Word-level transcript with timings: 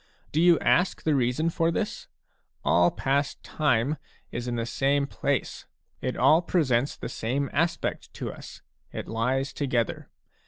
Do 0.31 0.41
you 0.41 0.57
ask 0.61 1.03
the 1.03 1.13
reason 1.13 1.51
for 1.51 1.69
this? 1.69 2.07
All 2.65 2.89
past 2.89 3.43
time 3.43 3.97
is 4.31 4.47
in 4.47 4.55
the 4.55 4.65
same 4.65 5.05
place; 5.05 5.67
it 6.01 6.17
all 6.17 6.41
presents 6.41 6.97
the 6.97 7.07
same 7.07 7.51
aspect 7.53 8.11
to 8.15 8.33
us, 8.33 8.63
it 8.91 9.07
lies 9.07 9.53
together. 9.53 10.09